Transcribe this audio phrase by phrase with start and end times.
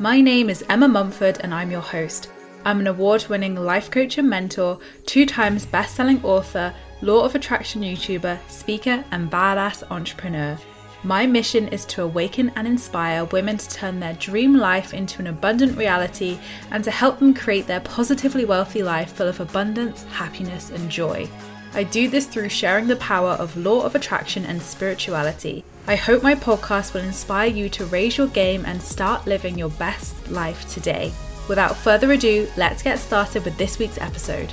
[0.00, 2.30] My name is Emma Mumford and I'm your host.
[2.64, 7.34] I'm an award winning life coach and mentor, two times best selling author, law of
[7.34, 10.56] attraction YouTuber, speaker, and badass entrepreneur.
[11.04, 15.26] My mission is to awaken and inspire women to turn their dream life into an
[15.26, 16.38] abundant reality
[16.70, 21.28] and to help them create their positively wealthy life full of abundance, happiness, and joy.
[21.74, 25.62] I do this through sharing the power of law of attraction and spirituality.
[25.90, 29.70] I hope my podcast will inspire you to raise your game and start living your
[29.70, 31.12] best life today.
[31.48, 34.52] Without further ado, let's get started with this week's episode.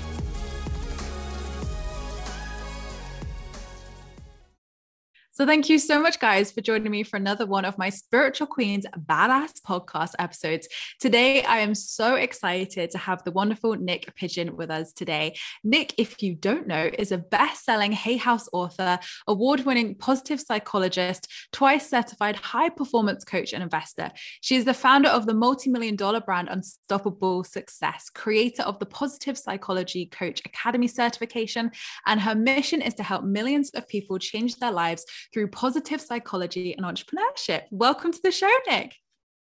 [5.38, 8.48] So, thank you so much, guys, for joining me for another one of my Spiritual
[8.48, 10.68] Queens Badass podcast episodes.
[11.00, 15.38] Today, I am so excited to have the wonderful Niyc Pidgeon with us today.
[15.64, 20.42] Niyc, if you don't know, is a best selling Hay House author, award winning positive
[20.42, 24.10] psychologist, twice certified high performance coach, and investor.
[24.42, 28.88] She is the founder of the multi million dollar brand Unstoppable Success, creator of the
[28.88, 31.70] Positive Psychology Coach Academy certification,
[32.08, 36.76] and her mission is to help millions of people change their lives through positive psychology
[36.76, 37.64] and entrepreneurship.
[37.71, 38.93] Welcome to the show, Niyc.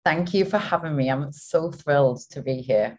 [0.06, 1.10] Thank you for having me.
[1.10, 2.98] I'm so thrilled to be here.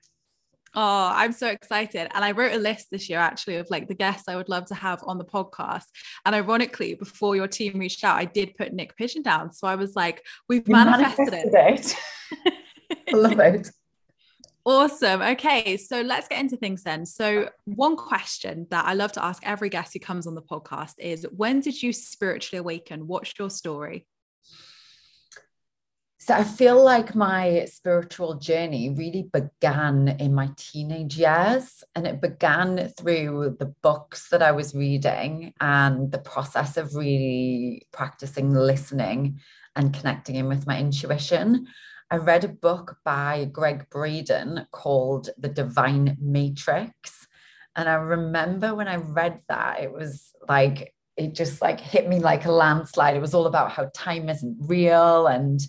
[0.75, 2.09] Oh, I'm so excited.
[2.15, 4.67] And I wrote a list this year actually of like the guests I would love
[4.67, 5.87] to have on the podcast.
[6.25, 9.53] And ironically, before your team reached out, I did put Niyc Pidgeon down.
[9.53, 11.97] So I was like, we've manifested, manifested, it.
[12.47, 12.55] it.
[13.13, 13.71] I love it.
[14.67, 15.23] Awesome.
[15.23, 17.07] Okay, so let's get into things then.
[17.07, 20.95] So, one question that I love to ask every guest who comes on the podcast
[20.99, 23.07] is when did you spiritually awaken?
[23.07, 24.07] What's your story?
[26.19, 32.21] So, I feel like my spiritual journey really began in my teenage years, and it
[32.21, 39.41] began through the books that I was reading and the process of really practicing listening
[39.75, 41.67] and connecting in with my intuition.
[42.11, 47.29] I read a book by Gregg Braden called The Divine Matrix.
[47.77, 52.19] And I remember when I read that, it was like, it just like hit me
[52.19, 53.15] like a landslide.
[53.15, 55.61] It was all about how time isn't real and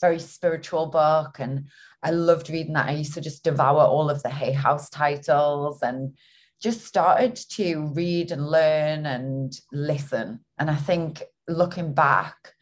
[0.00, 1.38] very spiritual book.
[1.38, 1.68] And
[2.02, 2.88] I loved reading that.
[2.88, 6.16] I used to just devour all of the Hay House titles and
[6.62, 10.40] just started to read and learn and listen.
[10.58, 12.54] And I think looking back,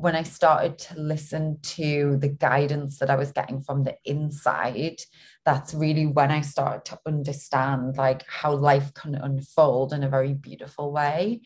[0.00, 5.00] when I started to listen to the guidance that I was getting from the inside,
[5.44, 10.34] that's really when I started to understand like how life can unfold in a very
[10.34, 11.40] beautiful way.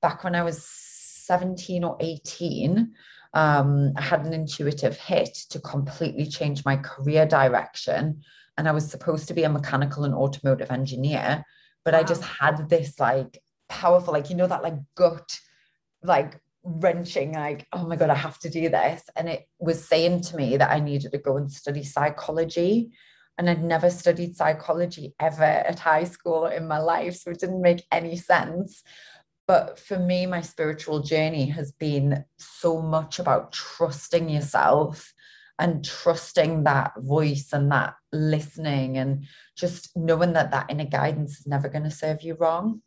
[0.00, 2.92] Back when I was 17 or 18,
[3.34, 8.22] um, I had an intuitive hit to completely change my career direction.
[8.58, 11.44] And I was supposed to be a mechanical and automotive engineer,
[11.84, 12.00] but wow.
[12.00, 13.38] I just had this like
[13.68, 15.38] powerful, like, you know, that like gut,
[16.02, 19.02] like wrenching like oh my god i have to do this.
[19.16, 22.92] And it was saying to me that i needed to go and study psychology
[23.38, 27.62] and i'd never studied psychology ever at high school in my life so it didn't
[27.62, 28.82] make any sense.
[29.48, 35.12] But for me my spiritual journey has been so much about trusting yourself
[35.58, 39.24] and trusting that voice and that listening and
[39.56, 42.82] just knowing that that inner guidance is never going to serve you wrong.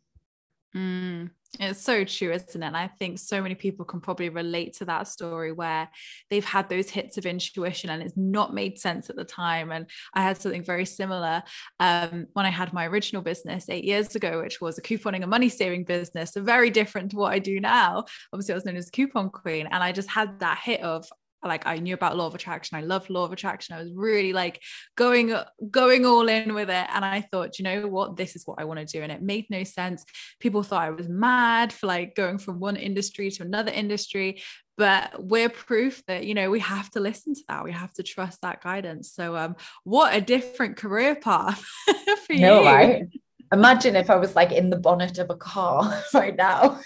[0.74, 1.30] Mm,
[1.60, 2.66] it's so true, isn't it?
[2.66, 5.88] And I think so many people can probably relate to that story where
[6.30, 9.70] they've had those hits of intuition and it's not made sense at the time.
[9.72, 11.42] And I had something very similar
[11.80, 15.30] um, when I had my original business eight years ago, which was a couponing and
[15.30, 16.32] money saving business.
[16.32, 18.04] So very different to what I do now.
[18.32, 19.66] Obviously, I was known as Coupon Queen.
[19.70, 21.08] And I just had that hit of,
[21.48, 22.76] like I knew about law of attraction.
[22.76, 23.74] I loved law of attraction.
[23.74, 24.62] I was really like
[24.96, 25.34] going
[25.70, 28.64] going all in with it and I thought, you know what, this is what I
[28.64, 30.04] want to do and it made no sense.
[30.40, 34.42] People thought I was mad for like going from one industry to another industry,
[34.76, 37.64] but we're proof that you know we have to listen to that.
[37.64, 39.12] We have to trust that guidance.
[39.12, 41.64] So um what a different career path
[42.26, 42.40] for you.
[42.40, 43.04] No, right?
[43.52, 46.80] Imagine if I was like in the bonnet of a car right now.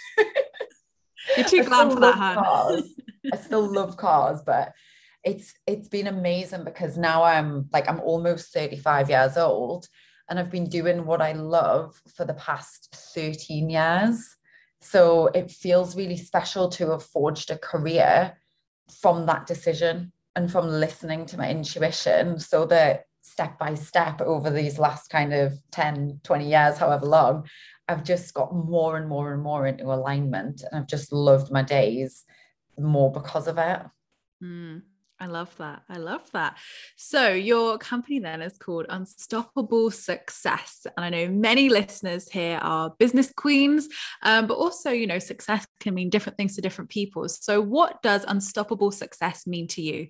[1.37, 2.85] You're too glam for that?
[3.33, 4.73] I still love cars, but
[5.25, 9.87] it's it's been amazing because now I'm like I'm almost 35 years old
[10.29, 14.37] and I've been doing what I love for the past 13 years.
[14.81, 18.39] So it feels really special to have forged a career
[19.01, 24.49] from that decision and from listening to my intuition so that step by step over
[24.49, 27.47] these last kind of 10 20 years however long
[27.87, 31.63] I've just got more and more and more into alignment and I've just loved my
[31.63, 32.25] days
[32.83, 33.81] more because of it.
[34.43, 34.83] Mm,
[35.19, 35.83] I love that.
[35.89, 36.57] I love that.
[36.97, 40.87] So, your company then is called Unstoppable Success.
[40.97, 43.89] And I know many listeners here are business queens,
[44.23, 47.29] um, but also, you know, success can mean different things to different people.
[47.29, 50.09] So, what does Unstoppable Success mean to you?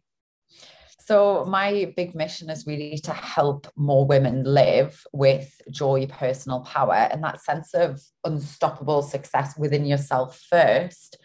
[1.01, 6.95] So, my big mission is really to help more women live with joy, personal power,
[6.95, 11.17] and that sense of unstoppable success within yourself first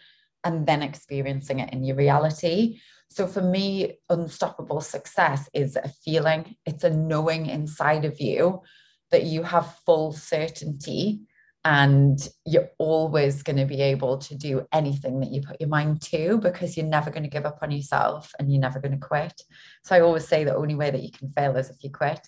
[0.46, 2.78] and then experiencing it in your reality.
[3.08, 8.62] So for me, unstoppable success is a feeling, it's a knowing inside of you
[9.10, 11.22] that you have full certainty
[11.64, 16.00] and you're always going to be able to do anything that you put your mind
[16.00, 19.04] to because you're never going to give up on yourself and you're never going to
[19.04, 19.42] quit.
[19.82, 22.20] So I always say the only way that you can fail is if you quit.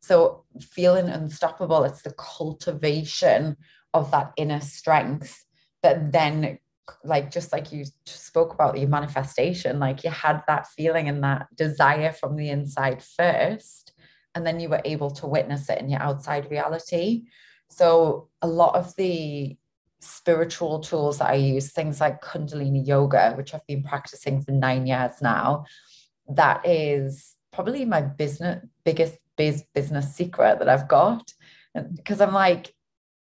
[0.00, 3.58] So feeling unstoppable, it's the cultivation
[3.92, 5.44] of that inner strength
[5.82, 6.58] that then
[7.04, 11.46] like just like you spoke about your manifestation like you had that feeling and that
[11.56, 13.92] desire from the inside first
[14.36, 17.24] and then you were able to witness it in your outside reality.
[17.68, 19.56] So a lot of the
[19.98, 24.86] spiritual tools that i use things like kundalini yoga which i've been practicing for 9
[24.86, 25.64] years now
[26.28, 31.32] that is probably my business biggest biz, business secret that i've got.
[31.96, 32.74] Because i'm like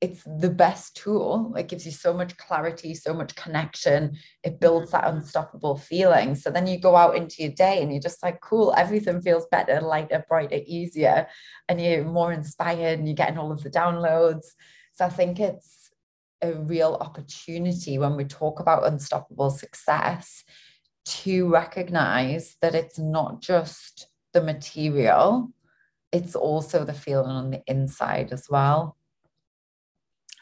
[0.01, 1.55] it's the best tool.
[1.57, 4.19] It gives you so much clarity, so much connection.
[4.43, 5.19] It builds that mm-hmm.
[5.19, 6.35] unstoppable feeling.
[6.35, 9.47] So then you go out into your day and you're just like, cool, everything feels
[9.51, 11.29] better, lighter, brighter, easier.
[11.69, 14.45] And you're more inspired and you're getting all of the downloads.
[14.93, 15.91] So I think it's
[16.43, 20.45] a real opportunity when we talk about unstoppable success
[21.07, 25.53] to recognize that it's not just the material,
[26.13, 28.97] it's also the feeling on the inside as well.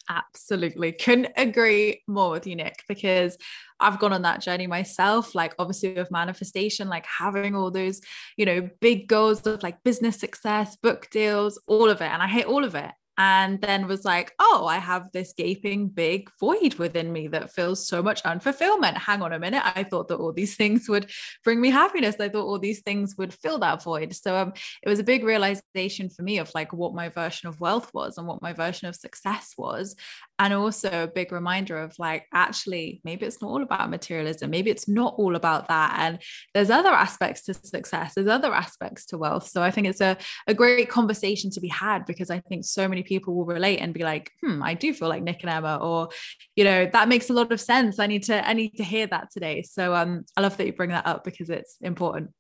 [0.09, 0.93] Absolutely.
[0.93, 3.39] Couldn't agree more with you, Niyc, because
[3.81, 8.01] I've gone on that journey myself, like obviously with manifestation, like having all those,
[8.37, 12.11] you know, big goals of like business success, book deals, all of it.
[12.11, 15.89] And I hate all of it and then was like, oh, I have this gaping
[15.89, 18.97] big void within me that feels so much unfulfillment.
[18.97, 19.63] Hang on a minute.
[19.65, 21.11] I thought that all these things would
[21.45, 22.17] bring me happiness.
[22.19, 24.15] I thought all these things would fill that void.
[24.15, 24.53] So um,
[24.83, 28.19] it was a big realization for me of like what my version of wealth was
[28.19, 29.95] and what my version of success was.
[30.39, 34.51] And also a big reminder of like, actually, maybe it's not all about materialism.
[34.51, 35.95] Maybe it's not all about that.
[36.01, 36.19] And
[36.55, 39.47] there's other aspects to success, there's other aspects to wealth.
[39.47, 40.17] So I think it's a,
[40.49, 43.95] a great conversation to be had because I think so many people will relate and
[43.95, 46.09] be like, hmm, I do feel like Niyc and Emma, or,
[46.57, 48.01] you know, that makes a lot of sense.
[48.01, 49.63] I need to, I need to hear that today.
[49.63, 52.31] So um, I love that you bring that up because it's important.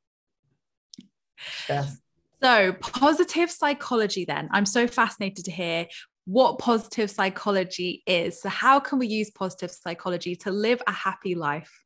[1.68, 1.98] Yes.
[2.42, 4.48] So, positive psychology, then.
[4.52, 5.86] I'm so fascinated to hear
[6.24, 8.40] what positive psychology is.
[8.40, 11.84] So, how can we use positive psychology to live a happy life?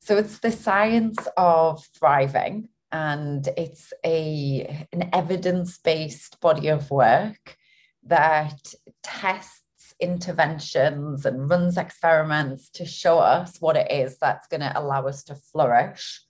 [0.00, 7.56] So, it's the science of thriving, and it's a an evidence-based body of work
[8.04, 9.60] that tests
[10.00, 15.22] interventions and runs experiments to show us what it is that's going to allow us
[15.24, 16.20] to flourish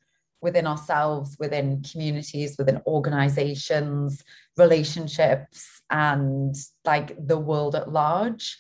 [0.45, 4.23] within ourselves, within communities, within organizations,
[4.57, 8.57] relationships, and like the world at large.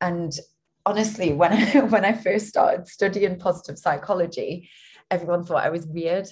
[0.00, 0.32] And
[0.86, 4.70] honestly, when I, when I first started studying positive psychology,
[5.10, 6.28] everyone thought I was weird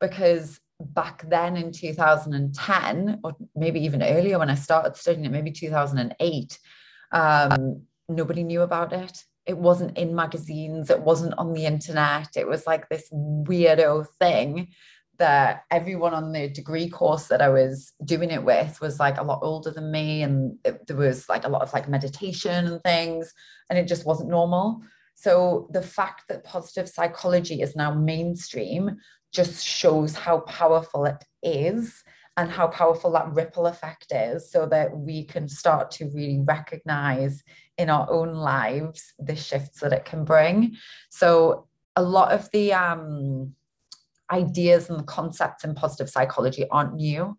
[0.00, 5.50] because back then in 2010 or maybe even earlier when i started studying it maybe
[5.50, 6.58] 2008
[7.10, 12.46] um, nobody knew about it it wasn't in magazines it wasn't on the internet it
[12.46, 14.68] was like this weirdo thing
[15.18, 19.24] that everyone on the degree course that i was doing it with was like a
[19.24, 22.80] lot older than me and it, there was like a lot of like meditation and
[22.82, 23.34] things
[23.70, 24.80] and it just wasn't normal.
[25.14, 28.96] So the fact that positive psychology is now mainstream
[29.32, 32.02] just shows how powerful it is
[32.36, 37.42] and how powerful that ripple effect is so that we can start to really recognize
[37.78, 40.76] in our own lives the shifts that it can bring.
[41.10, 41.66] So
[41.96, 43.54] a lot of the um,
[44.30, 47.38] ideas and the concepts in positive psychology aren't new.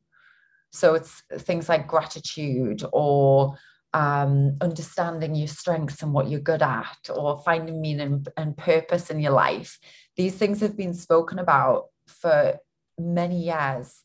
[0.72, 3.58] So it's things like gratitude or
[3.94, 9.20] um, understanding your strengths and what you're good at or finding meaning and purpose in
[9.20, 9.80] your life.
[10.16, 12.58] These things have been spoken about for
[13.00, 14.04] many years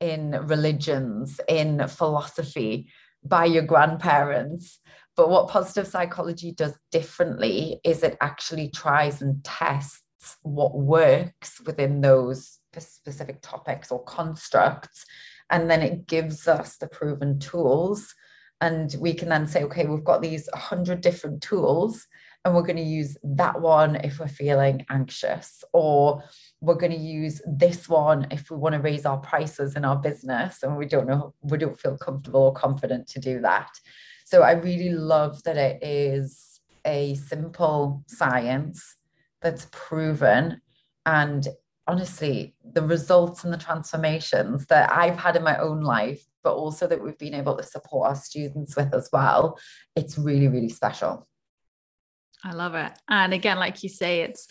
[0.00, 2.88] in religions, in philosophy
[3.24, 4.78] by your grandparents.
[5.16, 10.02] But what positive psychology does differently is it actually tries and tests
[10.42, 15.06] what works within those specific topics or constructs.
[15.50, 18.14] And then it gives us the proven tools.
[18.60, 22.06] And we can then say, okay, we've got these 100 different tools,
[22.44, 26.22] and we're going to use that one if we're feeling anxious, or
[26.60, 29.96] we're going to use this one if we want to raise our prices in our
[29.96, 33.68] business and we don't know we don't feel comfortable or confident to do that
[34.26, 38.96] so i really love that it is a simple science
[39.40, 40.60] that's proven
[41.06, 41.46] and
[41.86, 46.86] honestly the results and the transformations that i've had in my own life but also
[46.86, 49.56] that we've been able to support our students with as well
[49.94, 51.26] it's really really special
[52.44, 52.92] I love it.
[53.08, 54.46] And again, like you say, it's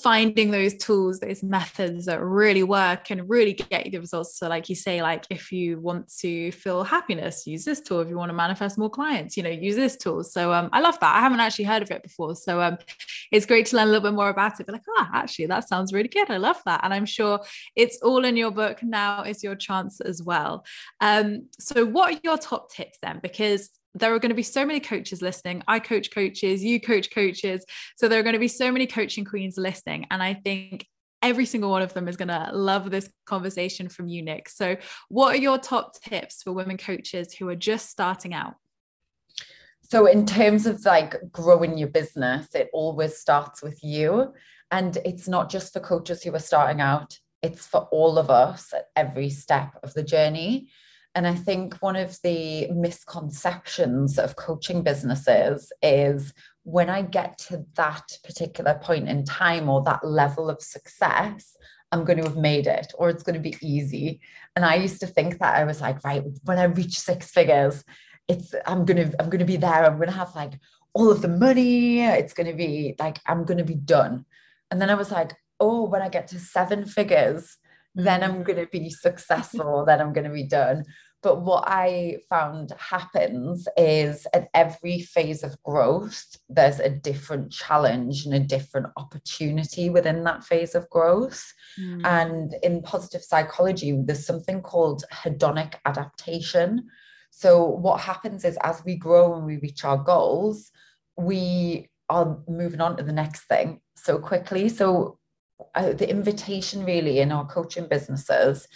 [0.00, 4.38] finding those tools, those methods that really work and really get you the results.
[4.38, 8.00] So, like you say, like if you want to feel happiness, use this tool.
[8.00, 10.24] If you want to manifest more clients, you know, use this tool.
[10.24, 11.16] So um, I love that.
[11.16, 12.34] I haven't actually heard of it before.
[12.34, 12.78] So um,
[13.30, 14.66] it's great to learn a little bit more about it.
[14.66, 16.30] But like, oh, actually, that sounds really good.
[16.30, 16.80] I love that.
[16.82, 17.40] And I'm sure
[17.76, 18.82] it's all in your book.
[18.82, 20.64] Now is your chance as well.
[21.00, 23.20] Um, so what are your top tips then?
[23.22, 25.62] Because there are going to be so many coaches listening.
[25.68, 27.64] I coach coaches, you coach coaches.
[27.96, 30.06] So there are going to be so many coaching queens listening.
[30.10, 30.86] And I think
[31.22, 34.48] every single one of them is going to love this conversation from you, Niyc.
[34.48, 34.76] So,
[35.08, 38.54] what are your top tips for women coaches who are just starting out?
[39.82, 44.34] So, in terms of like growing your business, it always starts with you.
[44.70, 48.72] And it's not just for coaches who are starting out, it's for all of us
[48.72, 50.70] at every step of the journey.
[51.14, 56.32] And I think one of the misconceptions of coaching businesses is
[56.64, 61.54] when I get to that particular point in time or that level of success,
[61.90, 64.20] I'm going to have made it or it's going to be easy.
[64.56, 67.84] And I used to think that I was like, right, when I reach six figures,
[68.28, 69.84] it's I'm going to I'm going to be there.
[69.84, 70.54] I'm going to have like
[70.94, 72.00] all of the money.
[72.00, 74.24] It's going to be like I'm going to be done.
[74.70, 77.58] And then I was like, oh, when I get to seven figures,
[77.94, 80.84] then I'm going to be successful, then I'm going to be done.
[81.22, 88.24] But what I found happens is at every phase of growth, there's a different challenge
[88.24, 91.52] and a different opportunity within that phase of growth.
[91.80, 92.04] Mm.
[92.04, 96.88] And in positive psychology, there's something called hedonic adaptation.
[97.30, 100.72] So, what happens is as we grow and we reach our goals,
[101.16, 104.68] we are moving on to the next thing so quickly.
[104.68, 105.18] So,
[105.74, 108.68] uh, the invitation really in our coaching businesses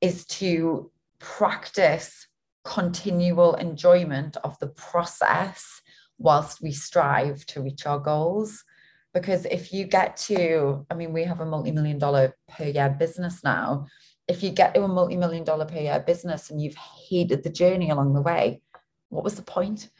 [0.00, 2.26] is to practice
[2.64, 5.80] continual enjoyment of the process
[6.18, 8.64] whilst we strive to reach our goals.
[9.12, 12.90] Because if you get to, I mean, we have a multi million dollar per year
[12.98, 13.86] business now.
[14.26, 17.50] If you get to a multi million dollar per year business and you've hated the
[17.50, 18.62] journey along the way,
[19.10, 19.90] what was the point?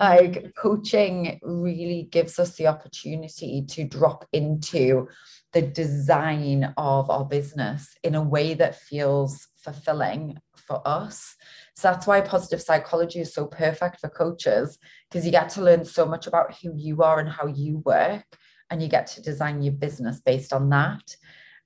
[0.00, 5.08] Like coaching really gives us the opportunity to drop into
[5.54, 11.36] the design of our business in a way that feels fulfilling for us.
[11.76, 15.84] So that's why positive psychology is so perfect for coaches because you get to learn
[15.84, 18.24] so much about who you are and how you work,
[18.70, 21.16] and you get to design your business based on that.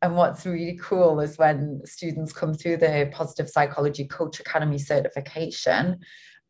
[0.02, 5.98] And what's really cool is when students come through the Positive Psychology Coach Academy certification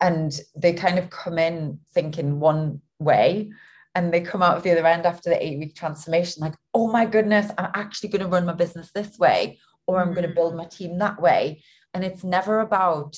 [0.01, 3.51] and they kind of come in thinking one way
[3.95, 6.91] and they come out of the other end after the eight week transformation like oh
[6.91, 10.35] my goodness i'm actually going to run my business this way or i'm going to
[10.35, 11.63] build my team that way.
[11.95, 13.17] And it's never about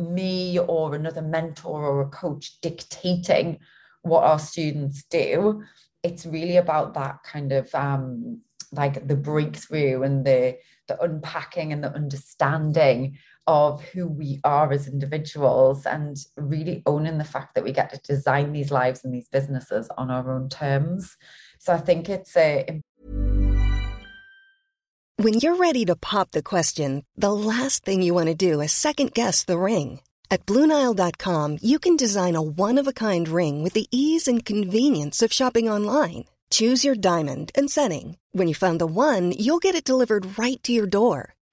[0.00, 3.58] me or another mentor or a coach dictating
[4.02, 5.62] what our students do.
[6.02, 8.40] It's really about that kind of um
[8.72, 10.56] like the breakthrough and the
[10.88, 17.24] the unpacking and the understanding of who we are as individuals and really owning the
[17.24, 21.16] fact that we get to design these lives and these businesses on our own terms.
[21.58, 22.82] So I think it's uh, a.
[25.16, 28.70] When you're ready to pop the question, the last thing you want to do is
[28.70, 30.00] second guess the ring.
[30.30, 34.44] At Bluenile.com, you can design a one of a kind ring with the ease and
[34.44, 36.26] convenience of shopping online.
[36.50, 38.18] Choose your diamond and setting.
[38.32, 41.34] When you find the one, you'll get it delivered right to your door.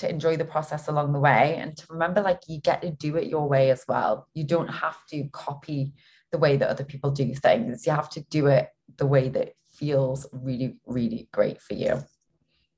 [0.00, 3.16] to enjoy the process along the way, and to remember like you get to do
[3.16, 4.28] it your way as well.
[4.34, 5.92] You don't have to copy
[6.32, 7.86] the way that other people do things.
[7.86, 12.02] You have to do it the way that feels really, really great for you.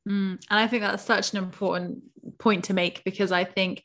[0.08, 2.02] Mm, and I think that's such an important
[2.38, 3.82] point to make because I think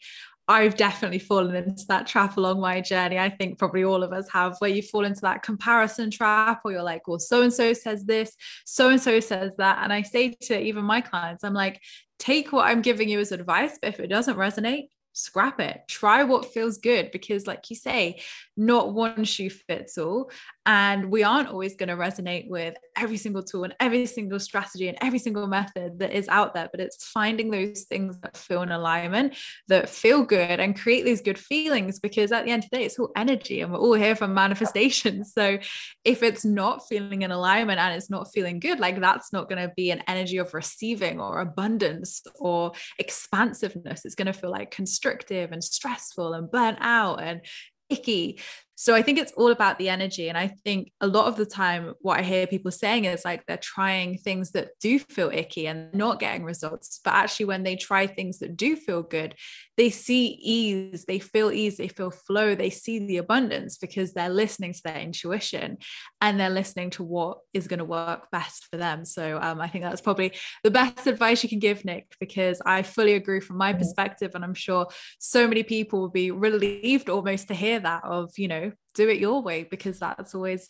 [0.49, 3.19] I've definitely fallen into that trap along my journey.
[3.19, 6.71] I think probably all of us have, where you fall into that comparison trap, or
[6.71, 8.33] you're like, well, so and so says this,
[8.65, 9.79] so and so says that.
[9.83, 11.81] And I say to even my clients, I'm like,
[12.19, 15.81] take what I'm giving you as advice, but if it doesn't resonate, scrap it.
[15.87, 18.21] Try what feels good because, like you say,
[18.55, 20.31] not one shoe fits all.
[20.67, 24.89] And we aren't always going to resonate with every single tool and every single strategy
[24.89, 26.67] and every single method that is out there.
[26.69, 29.35] But it's finding those things that feel in alignment,
[29.69, 32.83] that feel good, and create these good feelings because at the end of the day,
[32.83, 35.23] it's all energy and we're all here for manifestation.
[35.37, 35.59] So
[36.03, 39.61] if it's not feeling in alignment and it's not feeling good, like that's not going
[39.61, 44.03] to be an energy of receiving or abundance or expansiveness.
[44.03, 47.41] It's going to feel like constrictive and stressful and burnt out and
[47.89, 48.39] icky.
[48.79, 50.29] So I think it's all about the energy.
[50.29, 53.43] And I think a lot of the time, what I hear people saying is like
[53.47, 56.99] they're trying things that do feel icky and not getting results.
[57.03, 59.33] But actually, when they try things that do feel good,
[59.77, 64.29] they see ease, they feel ease, they feel flow, they see the abundance because they're
[64.29, 65.77] listening to their intuition
[66.21, 69.05] and they're listening to what is going to work best for them.
[69.05, 72.83] So um, I think that's probably the best advice you can give, Niyc, because I
[72.83, 74.31] fully agree from my perspective.
[74.35, 74.87] And I'm sure
[75.17, 79.19] so many people will be relieved almost to hear that of, you know, do it
[79.19, 80.69] your way because that's always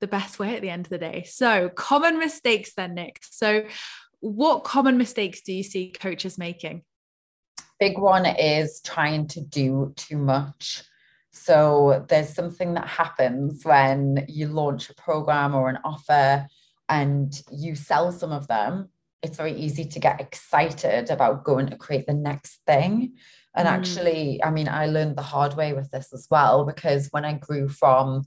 [0.00, 1.24] the best way at the end of the day.
[1.26, 3.18] So, common mistakes then, Niyc.
[3.22, 3.66] So,
[4.20, 6.82] what common mistakes do you see coaches making?
[7.78, 10.82] Big one is trying to do too much.
[11.32, 16.46] So, there's something that happens when you launch a program or an offer
[16.88, 18.90] and you sell some of them.
[19.22, 23.14] It's very easy to get excited about going to create the next thing.
[23.56, 23.72] And Mm.
[23.72, 27.32] actually, I mean, I learned the hard way with this as well because when I
[27.34, 28.24] grew from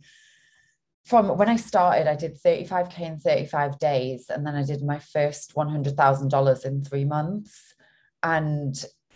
[1.05, 4.99] from when I started, I did 35k in 35 days, and then I did my
[4.99, 7.73] first $100,000 in three months.
[8.21, 8.75] And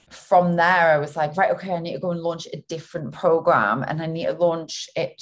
[0.10, 3.12] from there, I was like, right, okay, I need to go and launch a different
[3.13, 5.21] program, and I need to launch it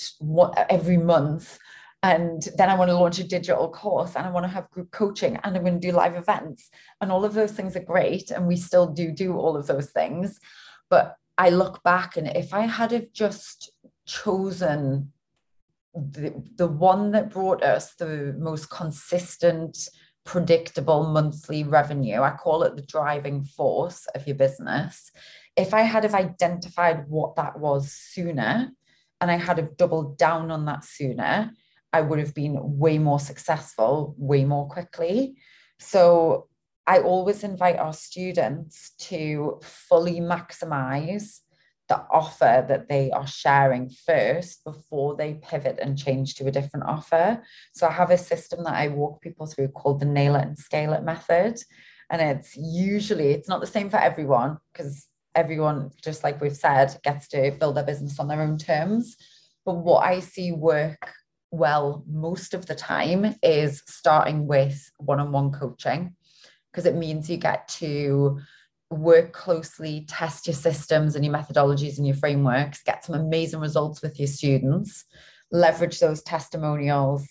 [0.69, 1.59] every month.
[2.03, 4.91] And then I want to launch a digital course, and I want to have group
[4.91, 6.69] coaching, and I'm going to do live events,
[7.01, 9.91] and all of those things are great, and we still do do all of those
[9.91, 10.39] things.
[10.91, 13.71] But I look back, and if I had have just
[14.05, 15.11] chosen
[15.95, 19.77] the, the one that brought us the most consistent,
[20.25, 25.11] predictable monthly revenue, I call it the driving force of your business.
[25.55, 28.69] If I had have identified what that was sooner,
[29.19, 31.51] and I had have doubled down on that sooner,
[31.93, 35.37] I would have been way more successful, way more quickly.
[35.79, 36.49] So
[36.87, 41.39] I always invite our students to fully maximize
[41.87, 46.85] the offer that they are sharing first before they pivot and change to a different
[46.85, 47.43] offer.
[47.73, 50.57] So I have a system that I walk people through called the nail it and
[50.57, 51.61] scale it method.
[52.09, 56.97] And it's usually, it's not the same for everyone because everyone, just like we've said,
[57.03, 59.17] gets to build their business on their own terms.
[59.65, 61.11] But what I see work
[61.51, 66.15] well most of the time is starting with one on one coaching
[66.71, 68.39] because it means you get to
[68.89, 74.01] work closely, test your systems and your methodologies and your frameworks, get some amazing results
[74.01, 75.05] with your students,
[75.51, 77.27] leverage those testimonials,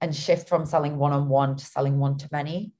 [0.00, 2.72] and shift from selling one on one to selling one to many.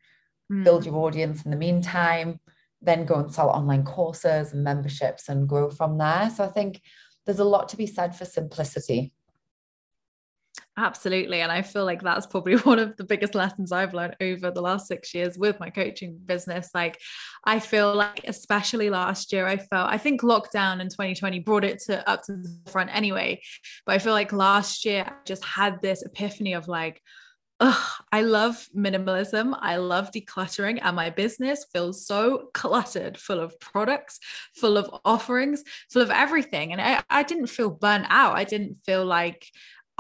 [0.51, 0.64] Mm.
[0.64, 2.40] Build your audience in the meantime,
[2.81, 6.31] then go and sell online courses and memberships and grow from there.
[6.31, 6.81] So I think
[7.25, 9.12] there's a lot to be said for simplicity.
[10.79, 11.43] Absolutely.
[11.43, 14.63] And I feel like that's probably one of the biggest lessons I've learned over the
[14.63, 16.71] last six years with my coaching business.
[16.75, 16.99] Like,
[17.45, 21.81] I feel like, especially last year, I felt, I think lockdown in 2020 brought it
[21.87, 23.43] to up to the front anyway.
[23.85, 27.03] But I feel like last year, I just had this epiphany of like,
[27.61, 29.57] Ugh, I love minimalism.
[29.61, 34.19] I love decluttering, and my business feels so cluttered, full of products,
[34.57, 36.73] full of offerings, full of everything.
[36.73, 38.37] And I, I didn't feel burnt out.
[38.37, 39.47] I didn't feel like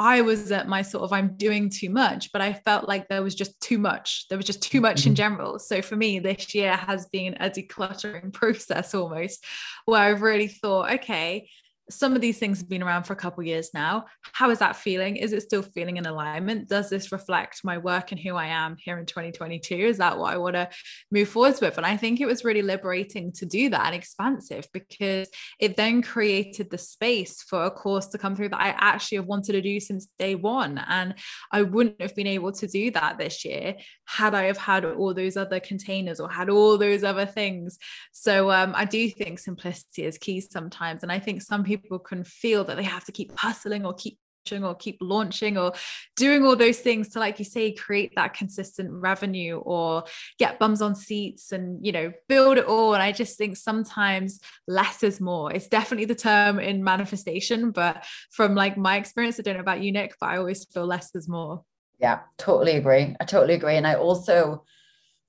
[0.02, 3.22] I was at my sort of I'm doing too much, but I felt like there
[3.22, 4.26] was just too much.
[4.28, 5.16] There was just too much in mm-hmm.
[5.16, 5.58] general.
[5.60, 9.44] So for me, this year has been a decluttering process almost,
[9.84, 11.48] where I've really thought, okay,
[11.92, 14.06] some of these things have been around for a couple years now.
[14.32, 15.16] How is that feeling?
[15.16, 16.68] Is it still feeling in alignment?
[16.68, 19.74] Does this reflect my work and who I am here in 2022?
[19.74, 20.68] Is that what I want to
[21.10, 21.76] move forwards with?
[21.76, 25.28] And I think it was really liberating to do that and expansive because
[25.60, 29.26] it then created the space for a course to come through that I actually have
[29.26, 30.78] wanted to do since day one.
[30.88, 31.14] And
[31.50, 35.14] I wouldn't have been able to do that this year had I have had all
[35.14, 37.78] those other containers or had all those other things.
[38.12, 41.02] So um, I do think simplicity is key sometimes.
[41.02, 43.92] And I think some people people can feel that they have to keep hustling or
[43.94, 45.72] keep pushing or keep launching or
[46.16, 50.04] doing all those things to like you say create that consistent revenue or
[50.38, 52.94] get bums on seats and you know build it all.
[52.94, 55.52] And i just think sometimes less is more.
[55.52, 59.82] It's definitely the term in manifestation but from like my experience i don't know about
[59.82, 61.62] you nick but i always feel less is more.
[61.98, 63.16] Yeah totally agree.
[63.20, 63.76] I totally agree.
[63.76, 64.64] And i also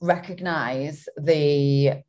[0.02, 2.04] recognize the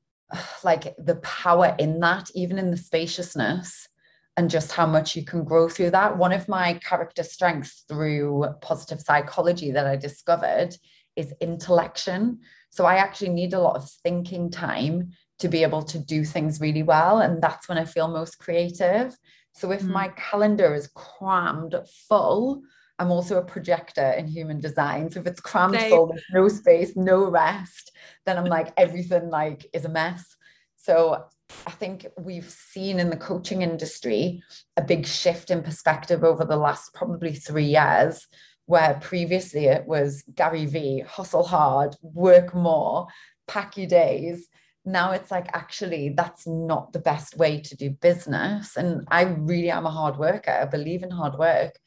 [0.64, 3.88] like the power in that even in the spaciousness
[4.36, 6.16] and just how much you can grow through that.
[6.16, 10.76] One of my character strengths through positive psychology that I discovered
[11.16, 12.40] is intellection.
[12.70, 16.60] So I actually need a lot of thinking time to be able to do things
[16.60, 17.20] really well.
[17.20, 19.16] And that's when I feel most creative.
[19.52, 19.90] So if mm.
[19.90, 21.76] my calendar is crammed
[22.08, 22.62] full,
[22.98, 25.10] I'm also a projector in human design.
[25.10, 25.90] So if it's crammed Same.
[25.90, 27.92] full, there's no space, no rest,
[28.26, 30.36] then I'm like everything like is a mess.
[30.76, 31.24] So
[31.66, 34.42] I think we've seen in the coaching industry
[34.76, 38.26] a big shift in perspective over the last probably three years,
[38.66, 43.06] where previously it was Gary V, hustle hard, work more,
[43.46, 44.48] pack your days.
[44.86, 48.76] Now it's like, actually, that's not the best way to do business.
[48.76, 50.50] And I really am a hard worker.
[50.50, 51.78] I believe in hard work.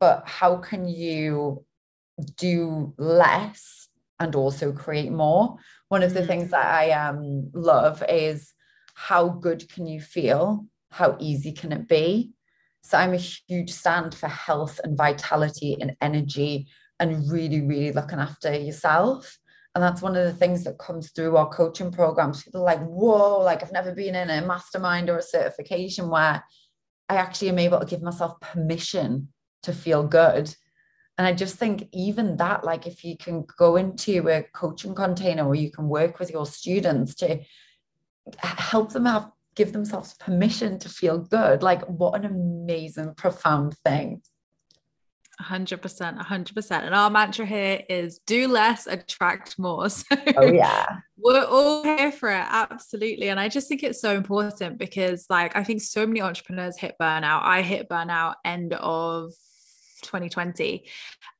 [0.00, 1.64] But how can you
[2.36, 5.56] do less and also create more?
[5.88, 6.26] One of the mm.
[6.26, 8.52] things that I um, love is
[8.94, 10.66] how good can you feel?
[10.90, 12.32] How easy can it be?
[12.82, 18.18] So I'm a huge stand for health and vitality and energy and really, really looking
[18.18, 19.38] after yourself.
[19.74, 22.42] And that's one of the things that comes through our coaching programs.
[22.42, 26.44] People are like, whoa, like I've never been in a mastermind or a certification where
[27.08, 29.28] I actually am able to give myself permission
[29.62, 30.54] to feel good.
[31.18, 35.46] And I just think even that, like if you can go into a coaching container
[35.46, 37.40] where you can work with your students to
[38.38, 41.62] help them have give themselves permission to feel good.
[41.62, 44.22] Like what an amazing profound thing.
[45.40, 49.88] 100% 100% and our mantra here is do less attract more.
[49.90, 50.86] So oh yeah.
[51.16, 53.28] we're all here for it absolutely.
[53.28, 56.94] And i just think it's so important because like i think so many entrepreneurs hit
[57.00, 57.42] burnout.
[57.42, 59.32] I hit burnout end of
[60.02, 60.84] 2020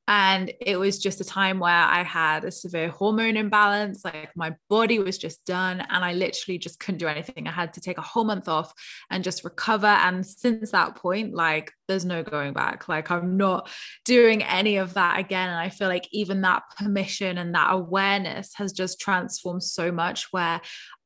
[0.09, 4.05] and it was just a time where I had a severe hormone imbalance.
[4.05, 5.81] Like my body was just done.
[5.81, 7.47] And I literally just couldn't do anything.
[7.47, 8.75] I had to take a whole month off
[9.11, 9.87] and just recover.
[9.87, 12.89] And since that point, like there's no going back.
[12.89, 13.71] Like I'm not
[14.05, 15.49] doing any of that again.
[15.49, 20.33] And I feel like even that permission and that awareness has just transformed so much
[20.33, 20.61] where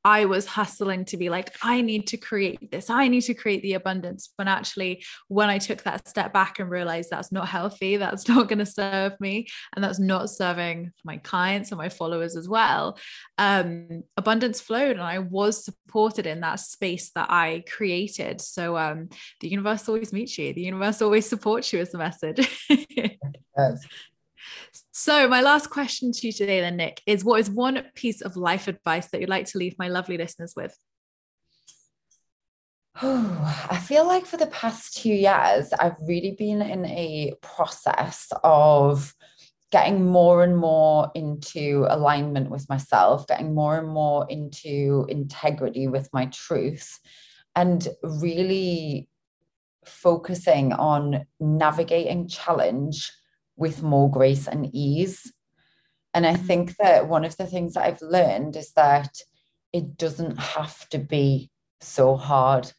[0.06, 3.60] I was hustling to be like, I need to create this, I need to create
[3.62, 4.32] the abundance.
[4.36, 8.48] When actually, when I took that step back and realized that's not healthy, that's not
[8.48, 12.98] going to serve me, and that's not serving my clients and my followers as well,
[13.38, 18.40] um, abundance flowed and I was supported in that space that I created.
[18.40, 19.08] So um,
[19.40, 22.48] the universe always meets you, the universe always supports you, as the message.
[24.92, 28.36] So, my last question to you today, then, Niyc, is what is one piece of
[28.36, 30.76] life advice that you'd like to leave my lovely listeners with?
[33.02, 38.28] Oh, I feel like for the past two years, I've really been in a process
[38.42, 39.14] of
[39.72, 46.08] getting more and more into alignment with myself, getting more and more into integrity with
[46.12, 46.98] my truth,
[47.54, 49.08] and really
[49.84, 53.12] focusing on navigating challenge
[53.56, 55.32] with more grace and ease.
[56.14, 56.46] And I mm-hmm.
[56.46, 59.10] think that one of the things that I've learned is that
[59.72, 62.72] it doesn't have to be so hard.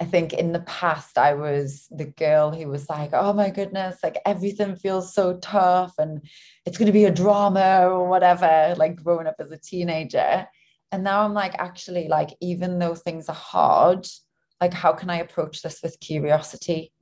[0.00, 3.98] I think in the past, I was the girl who was like, oh my goodness,
[4.02, 6.20] like everything feels so tough and
[6.66, 10.46] it's going to be a drama or whatever, like growing up as a teenager.
[10.90, 14.06] And now I'm like, actually, like, even though things are hard,
[14.60, 16.92] like, how can I approach this with curiosity?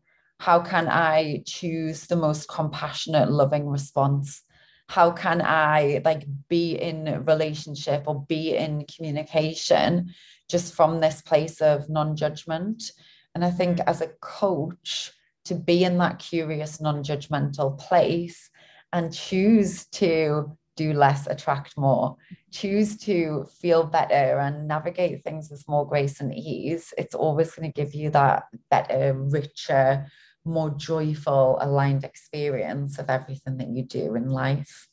[0.41, 4.43] How can I choose the most compassionate, loving response?
[4.89, 10.11] How can I like be in relationship or be in communication
[10.51, 12.91] just from this place of non-judgment.
[13.35, 15.13] And I think as a coach,
[15.45, 18.51] to be in that curious, non-judgmental place
[18.93, 22.17] and choose to do less, attract more,
[22.51, 27.71] choose to feel better and navigate things with more grace and ease, it's always going
[27.71, 30.07] to give you that better, richer,
[30.45, 34.89] more joyful, aligned experience of everything that you do in life.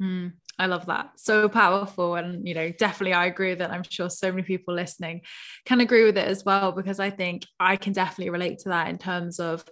[0.00, 1.10] Mm, I love that.
[1.16, 2.14] So powerful.
[2.14, 5.22] And, you know, definitely I agree that I'm sure so many people listening
[5.64, 8.88] can agree with it as well, because I think I can definitely relate to that
[8.88, 9.64] in terms of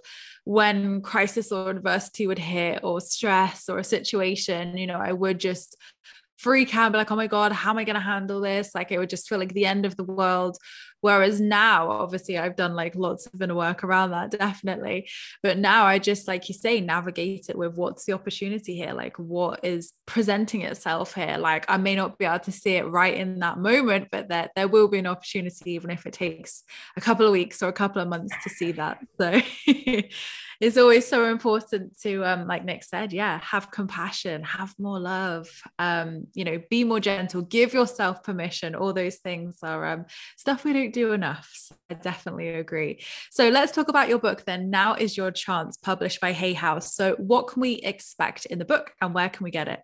[0.44, 5.38] when crisis or adversity would hit or stress or a situation, you know, I would
[5.38, 5.76] just
[6.38, 8.74] freak out, be like, oh my God, how am I going to handle this?
[8.74, 10.58] Like it would just feel like the end of the world.
[11.00, 15.08] Whereas now, obviously, I've done like lots of inner work around that, definitely.
[15.42, 18.92] But now I just, like you say, navigate it with what's the opportunity here?
[18.92, 21.36] Like what is presenting itself here?
[21.38, 24.52] Like I may not be able to see it right in that moment, but that
[24.56, 26.64] there will be an opportunity, even if it takes
[26.96, 28.98] a couple of weeks or a couple of months to see that.
[29.18, 29.40] So
[30.60, 35.48] it's always so important to um like nick said yeah have compassion have more love
[35.78, 40.04] um you know be more gentle give yourself permission all those things are um
[40.36, 43.00] stuff we don't do enough so i definitely agree.
[43.30, 44.70] So let's talk about your book then.
[44.70, 46.94] Now is your chance published by hay house.
[46.94, 49.80] So what can we expect in the book and where can we get it?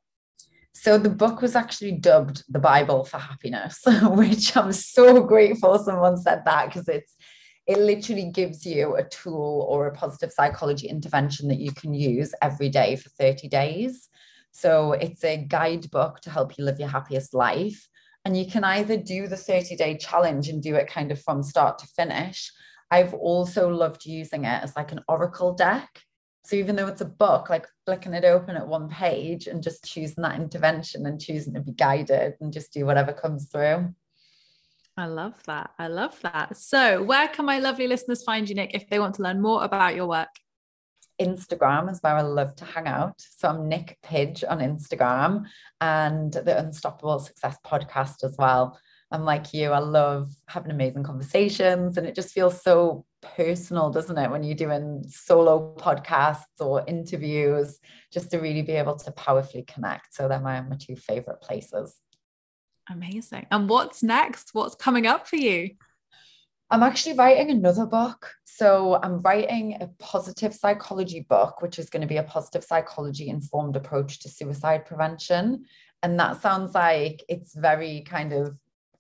[0.74, 6.16] So the book was actually dubbed the Bible for happiness, which I'm so grateful someone
[6.16, 7.14] said that because it's
[7.66, 12.34] it literally gives you a tool or a positive psychology intervention that you can use
[12.42, 14.08] every day for 30 days.
[14.50, 17.88] So it's a guidebook to help you live your happiest life.
[18.24, 21.42] And you can either do the 30 day challenge and do it kind of from
[21.42, 22.50] start to finish.
[22.90, 26.02] I've also loved using it as like an oracle deck.
[26.44, 29.84] So even though it's a book, like flicking it open at one page and just
[29.84, 33.94] choosing that intervention and choosing to be guided and just do whatever comes through.
[34.96, 35.70] I love that.
[35.78, 36.56] I love that.
[36.56, 39.64] So, where can my lovely listeners find you, Niyc, if they want to learn more
[39.64, 40.28] about your work?
[41.20, 43.20] Instagram is where I love to hang out.
[43.20, 45.44] So I'm Nick Pidge on Instagram
[45.80, 48.78] and the Unstoppable Success podcast as well.
[49.10, 54.16] I'm like you, I love having amazing conversations and it just feels so personal, doesn't
[54.16, 54.30] it?
[54.30, 57.78] When you're doing solo podcasts or interviews,
[58.10, 60.14] just to really be able to powerfully connect.
[60.14, 61.94] So they're my, my two favorite places.
[62.90, 63.46] Amazing.
[63.50, 64.50] And what's next?
[64.52, 65.70] What's coming up for you?
[66.70, 68.32] I'm actually writing another book.
[68.44, 73.28] So I'm writing a positive psychology book, which is going to be a positive psychology
[73.28, 75.64] informed approach to suicide prevention.
[76.02, 78.56] And that sounds like it's very kind of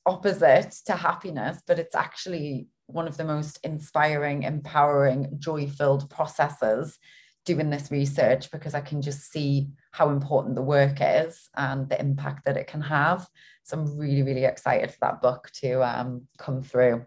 [0.06, 6.98] opposite to happiness, but it's actually one of the most inspiring, empowering, joy filled processes
[7.44, 12.00] doing this research because I can just see how important the work is and the
[12.00, 13.26] impact that it can have.
[13.64, 17.06] So I'm really, really excited for that book to um, come through.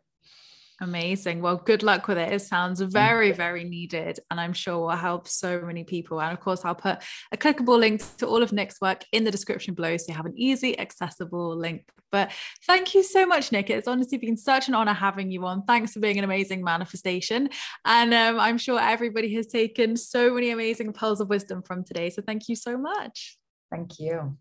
[0.82, 1.42] Amazing.
[1.42, 2.34] Well, good luck with it.
[2.34, 6.22] It sounds very, very needed, and I'm sure will help so many people.
[6.22, 9.32] And of course, I'll put a clickable link to all of Niyc's work in the
[9.32, 11.90] description below so you have an easy, accessible link.
[12.12, 12.32] But
[12.66, 13.70] thank you so much, Niyc.
[13.70, 15.64] It's honestly been such an honor having you on.
[15.64, 17.50] Thanks for being an amazing manifestation.
[17.86, 22.10] And um, I'm sure everybody has taken so many amazing pearls of wisdom from today.
[22.10, 23.38] So thank you so much.
[23.72, 24.38] Thank you.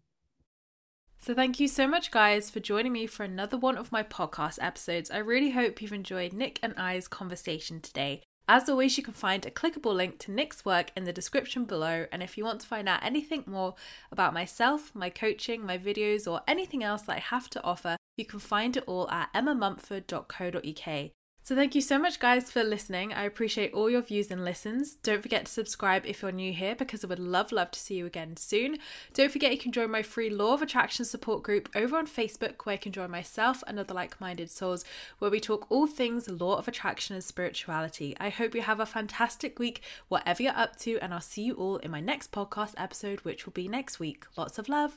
[1.25, 4.59] So, thank you so much, guys, for joining me for another one of my podcast
[4.61, 5.11] episodes.
[5.11, 8.21] I really hope you've enjoyed Niyc and I's conversation today.
[8.47, 12.05] As always, you can find a clickable link to Niyc's work in the description below.
[12.13, 13.75] And if you want to find out anything more
[14.13, 18.27] about myself, my coaching, my videos, or anything else that I have to offer, you
[18.27, 21.11] can find it all at emmamumford.co.uk.
[21.45, 23.13] So, thank you so much, guys, for listening.
[23.13, 24.95] I appreciate all your views and listens.
[24.95, 27.97] Don't forget to subscribe if you're new here because I would love, love to see
[27.97, 28.79] you again soon.
[29.13, 32.65] Don't forget you can join my free Law of Attraction support group over on Facebook,
[32.65, 34.87] where you can join myself and other like minded souls,
[35.19, 38.17] where we talk all things Law of Attraction and spirituality.
[38.19, 41.57] I hope you have a fantastic week, whatever you're up to, and I'll see you
[41.57, 44.25] all in my next podcast episode, which will be next week.
[44.35, 44.97] Lots of love.